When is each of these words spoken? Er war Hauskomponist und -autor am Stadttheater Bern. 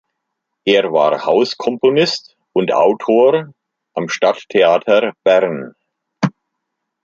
Er 0.65 0.91
war 0.91 1.25
Hauskomponist 1.25 2.35
und 2.53 2.71
-autor 2.73 3.53
am 3.93 4.09
Stadttheater 4.09 5.13
Bern. 5.23 5.75